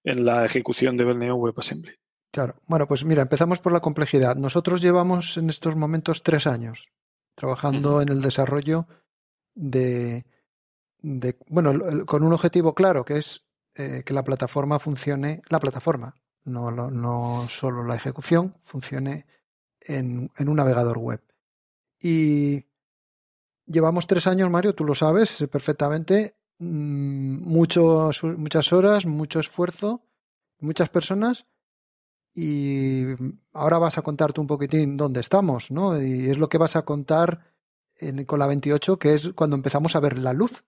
[0.04, 1.92] en la ejecución de Belneo WebAssembly.
[2.32, 4.36] Claro, bueno, pues mira, empezamos por la complejidad.
[4.36, 6.88] Nosotros llevamos en estos momentos tres años
[7.34, 8.86] trabajando en el desarrollo
[9.54, 10.26] de,
[10.98, 16.14] de, bueno, con un objetivo claro, que es eh, que la plataforma funcione, la plataforma,
[16.44, 19.26] no, no solo la ejecución, funcione
[19.80, 21.20] en, en, un navegador web.
[22.00, 22.64] Y
[23.66, 30.02] llevamos tres años, Mario, tú lo sabes perfectamente, mm, muchas horas, mucho esfuerzo,
[30.60, 31.46] muchas personas
[32.34, 33.04] y
[33.52, 36.00] ahora vas a contarte un poquitín dónde estamos, ¿no?
[36.00, 37.50] Y es lo que vas a contar
[38.26, 40.64] con la 28, que es cuando empezamos a ver la luz,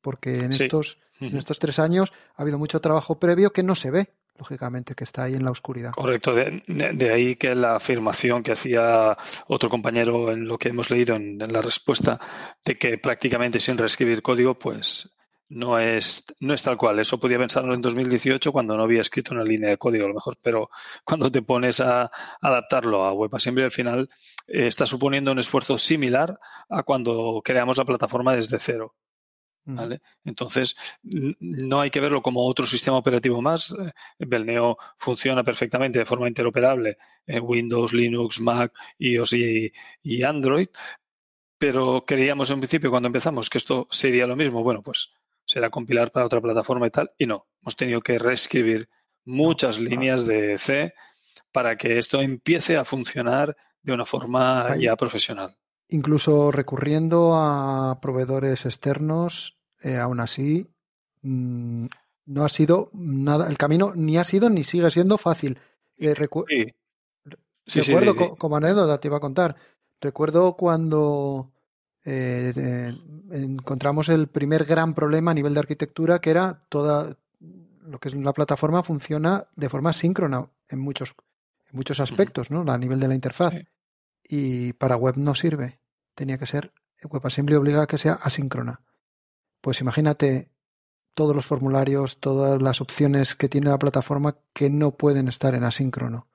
[0.00, 3.90] porque en, estos, en estos tres años ha habido mucho trabajo previo que no se
[3.90, 5.92] ve, lógicamente, que está ahí en la oscuridad.
[5.92, 11.14] Correcto, de, ahí que la afirmación que hacía otro compañero en lo que hemos leído
[11.14, 12.18] en, la respuesta,
[12.64, 15.10] de que prácticamente sin reescribir código, pues
[15.50, 16.98] no es, no es tal cual.
[16.98, 20.14] Eso podía pensarlo en 2018 cuando no había escrito una línea de código, a lo
[20.14, 20.70] mejor, pero
[21.04, 24.08] cuando te pones a adaptarlo a WebAssembly, al final
[24.48, 28.94] eh, está suponiendo un esfuerzo similar a cuando creamos la plataforma desde cero.
[29.64, 30.00] ¿Vale?
[30.24, 33.74] Entonces, no hay que verlo como otro sistema operativo más.
[34.18, 36.96] Belneo eh, funciona perfectamente de forma interoperable
[37.26, 40.68] en Windows, Linux, Mac, iOS y, y Android,
[41.58, 44.62] pero creíamos en principio cuando empezamos que esto sería lo mismo.
[44.62, 47.48] Bueno, pues será compilar para otra plataforma y tal, y no.
[47.60, 48.88] Hemos tenido que reescribir
[49.24, 50.94] muchas líneas de C
[51.52, 55.59] para que esto empiece a funcionar de una forma ya profesional.
[55.90, 60.68] Incluso recurriendo a proveedores externos, eh, aún así,
[61.22, 61.86] mm,
[62.26, 65.58] no ha sido nada, el camino ni ha sido ni sigue siendo fácil.
[65.98, 66.14] Eh,
[67.66, 67.80] sí.
[67.80, 69.56] recuerdo, como anécdota te iba a contar,
[70.00, 71.50] recuerdo cuando
[72.04, 72.92] eh,
[73.32, 77.16] encontramos el primer gran problema a nivel de arquitectura, que era toda
[77.90, 81.14] lo que es la plataforma funciona de forma síncrona en muchos,
[81.70, 82.60] en muchos aspectos, ¿no?
[82.70, 83.54] A nivel de la interfaz.
[84.32, 85.80] Y para web no sirve
[86.14, 88.80] tenía que ser, WebAssembly obliga a que sea asíncrona.
[89.60, 90.52] Pues imagínate
[91.14, 95.64] todos los formularios, todas las opciones que tiene la plataforma que no pueden estar en
[95.64, 96.28] asíncrono.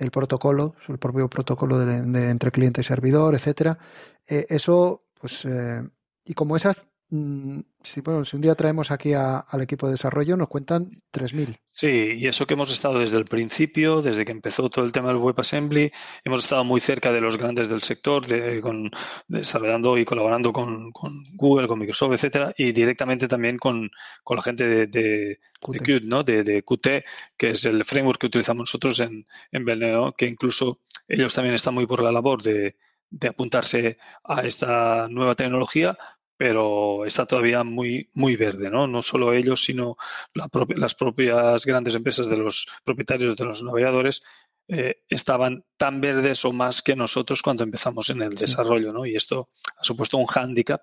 [0.00, 3.78] El protocolo, el propio protocolo de, entre cliente y servidor, etcétera.
[4.26, 5.88] Eh, eso, pues, eh,
[6.24, 10.48] y como esas si, bueno, si un día traemos aquí al equipo de desarrollo, nos
[10.48, 11.58] cuentan 3.000.
[11.70, 15.08] Sí, y eso que hemos estado desde el principio, desde que empezó todo el tema
[15.08, 15.90] del WebAssembly,
[16.24, 18.26] hemos estado muy cerca de los grandes del sector,
[18.60, 18.90] con,
[19.26, 20.90] desarrollando y colaborando con,
[21.34, 23.90] Google, con Microsoft, etcétera, y directamente también con,
[24.28, 26.04] la gente de, de, Qt.
[26.04, 26.22] ¿no?
[26.24, 27.04] De, Qt,
[27.38, 31.72] que es el framework que utilizamos nosotros en, en Belneo, que incluso ellos también están
[31.72, 32.76] muy por la labor de,
[33.10, 35.96] de apuntarse a esta nueva tecnología,
[36.38, 38.86] pero está todavía muy, muy verde, ¿no?
[38.86, 39.96] No solo ellos, sino
[40.34, 44.22] las propias grandes empresas de los propietarios de los navegadores
[44.68, 49.04] eh, estaban tan verdes o más que nosotros cuando empezamos en el desarrollo, ¿no?
[49.04, 50.82] Y esto ha supuesto un hándicap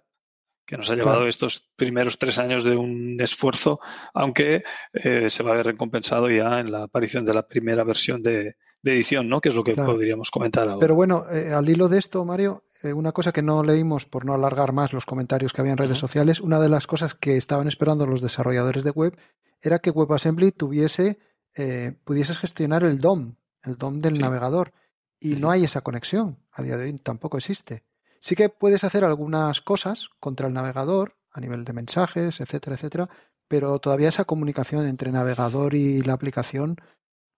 [0.66, 3.80] que nos ha llevado estos primeros tres años de un esfuerzo,
[4.14, 8.22] aunque eh, se va a ver recompensado ya en la aparición de la primera versión
[8.22, 9.40] de, edición, ¿no?
[9.40, 10.80] Que es lo que podríamos comentar ahora.
[10.80, 14.26] Pero bueno, eh, al hilo de esto, Mario, eh, una cosa que no leímos por
[14.26, 17.38] no alargar más los comentarios que había en redes sociales, una de las cosas que
[17.38, 19.18] estaban esperando los desarrolladores de web
[19.62, 21.20] era que WebAssembly tuviese,
[21.56, 24.74] eh, pudieses gestionar el DOM, el DOM del navegador.
[25.20, 26.38] Y no hay esa conexión.
[26.52, 27.84] A día de hoy tampoco existe.
[28.20, 33.10] Sí que puedes hacer algunas cosas contra el navegador, a nivel de mensajes, etcétera, etcétera,
[33.48, 36.78] pero todavía esa comunicación entre navegador y la aplicación,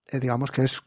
[0.07, 0.81] eh, digamos que es,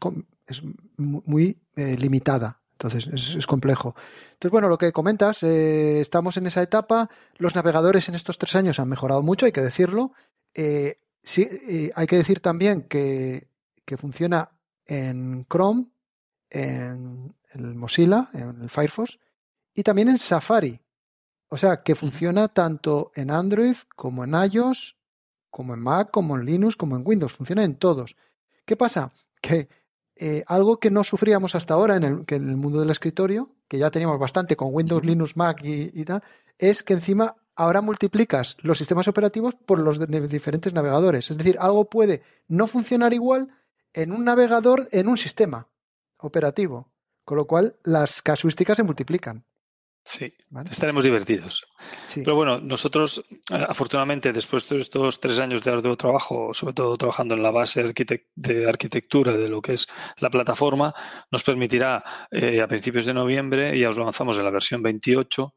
[0.47, 0.61] es
[0.97, 2.60] muy limitada.
[2.81, 3.95] Entonces es, complejo.
[4.33, 7.11] Entonces, bueno, lo que comentas, eh, estamos en esa etapa.
[7.37, 10.13] Los navegadores en estos tres años han mejorado mucho, hay que decirlo.
[10.55, 13.47] Eh, sí, eh, hay que decir también que,
[13.99, 14.49] funciona
[14.85, 15.87] en Chrome,
[16.49, 19.19] en el Mozilla, en el Firefox
[19.75, 20.79] y también en Safari.
[21.49, 24.95] O sea, que funciona tanto en Android como en iOS,
[25.49, 27.33] como en Mac, como en Linux, como en Windows.
[27.33, 28.15] Funciona en todos.
[28.65, 29.11] ¿Qué pasa?
[29.41, 29.67] Que
[30.23, 33.49] eh, algo que no sufríamos hasta ahora en el, que en el mundo del escritorio,
[33.67, 36.21] que ya teníamos bastante con Windows, Linux, Mac y, tal,
[36.59, 41.31] es que encima ahora multiplicas los sistemas operativos por los diferentes navegadores.
[41.31, 43.47] Es decir, algo puede no funcionar igual
[43.93, 45.69] en un navegador, en un sistema
[46.17, 46.91] operativo,
[47.25, 49.43] con lo cual las casuísticas se multiplican.
[50.03, 50.33] Sí,
[50.69, 51.63] estaremos divertidos.
[52.15, 57.35] Pero bueno, nosotros, afortunadamente, después de estos tres años de arduo trabajo, sobre todo trabajando
[57.35, 57.93] en la base
[58.35, 59.87] de arquitectura de lo que es
[60.19, 60.93] la plataforma,
[61.29, 65.53] nos permitirá eh, a principios de noviembre, ya os lo avanzamos en la versión 28,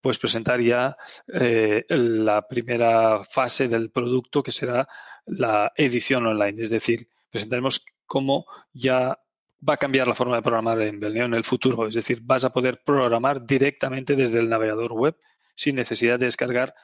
[0.00, 0.96] pues presentar ya
[1.32, 4.88] eh, la primera fase del producto que será
[5.24, 6.64] la edición online.
[6.64, 9.18] Es decir, presentaremos cómo ya
[9.66, 11.86] va a cambiar la forma de programar en Belneo en el futuro.
[11.86, 15.16] Es decir, vas a poder programar directamente desde el navegador web
[15.54, 16.74] sin necesidad de descargar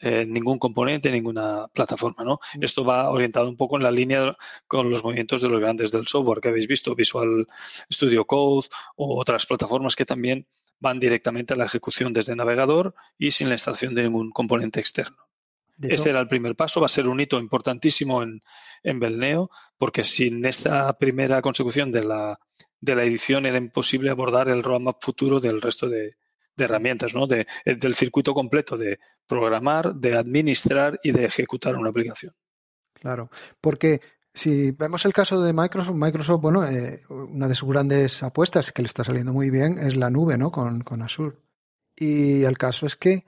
[0.00, 2.22] eh, ningún componente, ninguna plataforma.
[2.22, 2.40] ¿no?
[2.54, 2.62] Mm.
[2.62, 6.06] Esto va orientado un poco en la línea con los movimientos de los grandes del
[6.06, 7.46] software que habéis visto, Visual
[7.92, 10.46] Studio Code o otras plataformas que también
[10.78, 14.78] van directamente a la ejecución desde el navegador y sin la instalación de ningún componente
[14.78, 15.27] externo.
[15.80, 18.40] Este era el primer paso, va a ser un hito importantísimo en,
[18.82, 22.38] en Belneo, porque sin esta primera consecución de la,
[22.80, 26.16] de la edición era imposible abordar el roadmap futuro del resto de,
[26.56, 27.28] herramientas, ¿no?
[27.28, 32.34] De, del circuito completo de programar, de administrar y de ejecutar una aplicación.
[32.94, 34.00] Claro, porque
[34.34, 38.82] si vemos el caso de Microsoft, Microsoft, bueno, eh, una de sus grandes apuestas que
[38.82, 40.50] le está saliendo muy bien es la nube, ¿no?
[40.50, 41.36] Con, con Azure.
[41.94, 43.24] Y el caso es que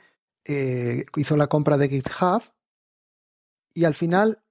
[0.53, 2.43] eh, hizo la compra de GitHub
[3.73, 4.43] y al final,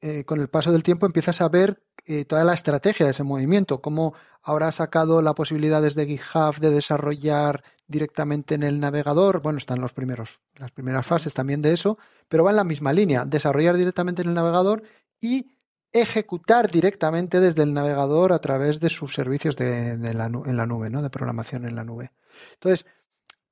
[0.00, 1.82] eh, con el paso del tiempo, empiezas a ver
[2.28, 6.70] toda la estrategia de ese movimiento, cómo ahora ha sacado la posibilidad desde GitHub de
[6.70, 9.42] desarrollar directamente en el navegador.
[9.42, 12.92] Bueno, están los primeros, las primeras fases también de eso, pero va en la misma
[12.92, 14.84] línea, desarrollar directamente en el navegador
[15.20, 15.50] y
[15.92, 20.90] ejecutar directamente desde el navegador a través de sus servicios de, la, en la nube,
[20.90, 21.02] ¿no?
[21.02, 22.12] de programación en la nube.
[22.54, 22.86] Entonces,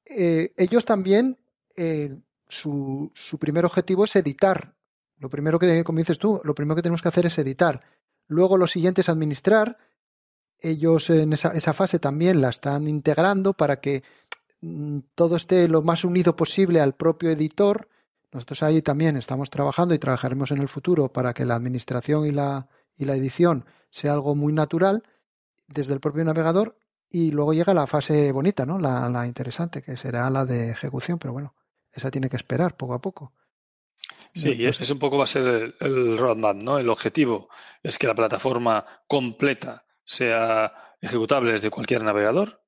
[0.05, 1.39] eh, ellos también,
[1.77, 2.17] eh,
[2.49, 4.75] su, primer objetivo es editar.
[5.19, 7.83] Lo primero que, como dices tú, lo primero que tenemos que hacer es editar.
[8.27, 9.79] Luego lo siguiente es administrar.
[10.59, 14.03] Ellos en esa, esa fase también la están integrando para que
[14.61, 17.89] mm, todo esté lo más unido posible al propio editor
[18.35, 22.33] nosotros ahí también estamos trabajando y trabajaremos en el futuro para que la administración y
[22.33, 25.05] la, y la edición sea algo muy natural
[25.69, 26.77] desde el propio navegador
[27.09, 28.81] y luego llega la fase bonita, ¿no?
[28.81, 31.55] La, la interesante, que será la de ejecución, pero bueno,
[31.95, 33.33] esa tiene que esperar poco a poco.
[34.35, 36.79] Sí, y es un poco va a ser el, el, roadmap, ¿no?
[36.79, 37.49] El objetivo
[37.83, 42.65] es que la plataforma completa sea ejecutable desde cualquier navegador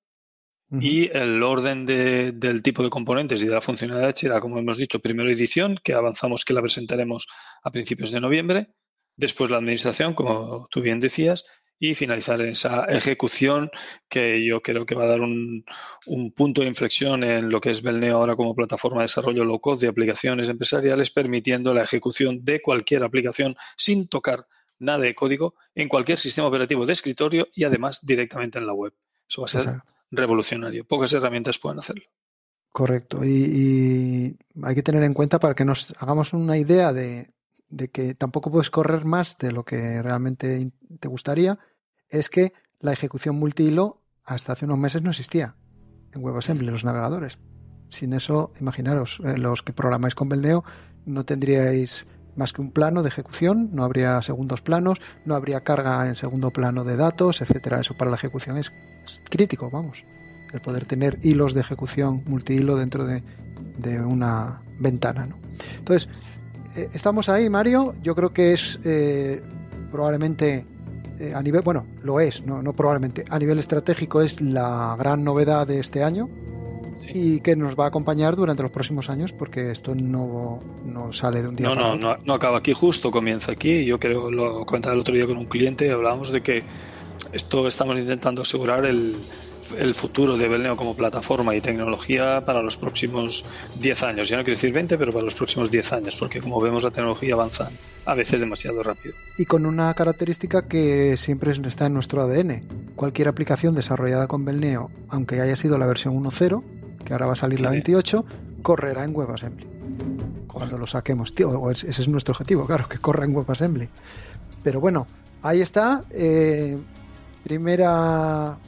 [0.69, 4.77] y el orden de, del tipo de componentes y de la funcionalidad era, como hemos
[4.77, 7.29] dicho, primero edición, que avanzamos que la presentaremos
[7.63, 8.75] a principios de noviembre,
[9.17, 11.45] después la administración, como tú bien decías,
[11.79, 13.71] y finalizar esa ejecución
[14.09, 15.65] que yo creo que va a dar un,
[16.07, 19.61] un punto de inflexión en lo que es Belneo ahora como plataforma de desarrollo low
[19.61, 24.47] code de aplicaciones empresariales, permitiendo la ejecución de cualquier aplicación sin tocar
[24.79, 28.93] nada de código en cualquier sistema operativo de escritorio y además directamente en la web.
[29.29, 30.85] Eso va a ser revolucionario.
[30.87, 32.05] Pocas herramientas pueden hacerlo.
[32.71, 33.25] Correcto.
[33.25, 37.31] Y, hay que tener en cuenta para que nos hagamos una idea de,
[37.93, 41.59] que tampoco puedes correr más de lo que realmente te gustaría,
[42.09, 45.57] es que la ejecución multihilo hasta hace unos meses no existía
[46.13, 47.39] en WebAssembly, los navegadores.
[47.91, 50.65] Sin eso, imaginaros, eh, los que programáis con Beldeo
[51.05, 56.07] no tendríais más que un plano de ejecución, no habría segundos planos, no habría carga
[56.07, 57.81] en segundo plano de datos, etcétera.
[57.81, 58.73] Eso para la ejecución es,
[59.31, 60.05] crítico, vamos.
[60.53, 63.23] El poder tener hilos de ejecución multihilo dentro de,
[64.01, 65.27] una ventana.
[65.27, 65.37] ¿no?
[65.79, 66.09] Entonces,
[66.93, 67.95] estamos ahí, Mario.
[68.03, 69.43] Yo creo que es eh,
[69.91, 70.65] probablemente
[71.19, 75.25] eh, a nivel, bueno, lo es, no, no probablemente, a nivel estratégico es la gran
[75.25, 76.29] novedad de este año
[77.15, 81.41] y que nos va a acompañar durante los próximos años porque esto no, no sale
[81.41, 82.09] de un día no, para no, otro.
[82.09, 83.85] No, no acaba aquí, justo comienza aquí.
[83.85, 86.65] Yo creo, lo comentaba el otro día con un cliente, hablábamos de que
[87.33, 89.17] esto estamos intentando asegurar el,
[89.79, 93.45] el futuro de Belneo como plataforma y tecnología para los próximos
[93.81, 94.29] 10 años.
[94.29, 96.91] Ya no quiero decir 20, pero para los próximos 10 años, porque como vemos la
[96.91, 97.71] tecnología avanza
[98.05, 99.15] a veces demasiado rápido.
[99.37, 102.63] Y con una característica que siempre está en nuestro ADN.
[102.95, 106.63] Cualquier aplicación desarrollada con Belneo, aunque haya sido la versión 1.0,
[107.05, 108.25] que ahora va a salir la 28,
[108.63, 109.67] correrá en WebAssembly.
[110.47, 113.89] Cuando lo saquemos, tío, ese es nuestro objetivo, claro, que corra en WebAssembly.
[114.63, 115.07] Pero bueno,
[115.43, 116.03] ahí está.
[116.11, 116.79] Eh,
[117.45, 118.59] primera.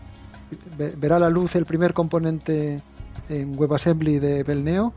[0.96, 2.80] Verá la luz el primer componente
[3.28, 4.94] en WebAssembly de Belneo.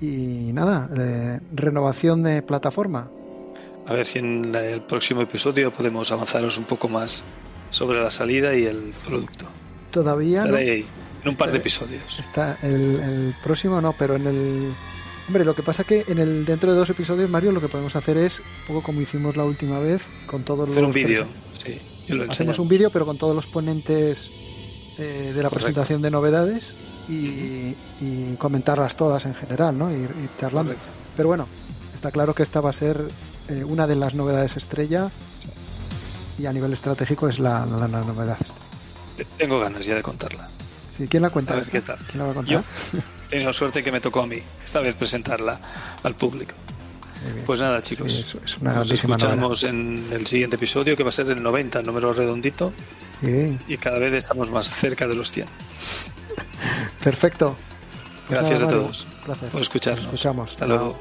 [0.00, 3.10] Y nada, eh, renovación de plataforma.
[3.86, 7.24] A ver si en el próximo episodio podemos avanzaros un poco más
[7.70, 9.46] sobre la salida y el producto.
[9.90, 10.56] Todavía no.
[10.56, 10.84] En
[11.28, 12.18] un par de episodios.
[12.18, 14.74] Está el, próximo no, pero en el
[15.28, 17.94] Hombre, lo que pasa que en el dentro de dos episodios, Mario, lo que podemos
[17.94, 21.26] hacer es un poco como hicimos la última vez con todos hacer los un vídeo,
[21.52, 21.78] sí.
[22.28, 24.32] Hacemos un vídeo, pero con todos los ponentes
[25.00, 26.74] eh, de la presentación de novedades
[27.08, 27.74] y,
[28.38, 29.90] comentarlas todas en general, ¿no?
[29.90, 30.74] Ir, ir charlando.
[31.16, 31.46] Pero bueno,
[31.94, 33.08] está claro que esta va a ser
[33.48, 35.10] eh, una de las novedades estrella
[36.38, 38.38] y a nivel estratégico es la, la, la novedad.
[39.36, 40.48] Tengo ganas ya de contarla.
[41.08, 41.60] ¿Quién la cuenta?
[41.62, 41.82] ¿Quién
[42.14, 42.52] la va a contar?
[42.92, 45.60] Yo tengo suerte que me tocó a mí esta vez presentarla
[46.02, 46.54] al público.
[47.44, 48.34] Pues nada, chicos.
[48.44, 51.86] es, una nos escuchamos en el siguiente episodio, que va a ser el 90, el
[51.86, 52.72] número redondito.
[53.22, 55.46] Y cada vez estamos más cerca de los 100.
[57.02, 57.56] Perfecto.
[58.28, 59.06] Pues Gracias a todos
[59.50, 60.04] por escucharnos.
[60.04, 60.48] escuchamos.
[60.48, 60.98] Hasta luego.